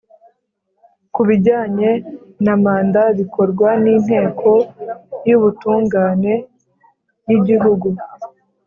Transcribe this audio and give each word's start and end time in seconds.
ku 1.13 1.21
bijyanye 1.27 1.89
na 2.45 2.55
manda 2.63 3.01
bikorwa 3.19 3.69
n 3.83 3.85
Inteko 3.95 4.49
y 5.27 5.31
Ubutungane 5.37 6.33
y 7.27 7.31
Igihugu 7.37 7.87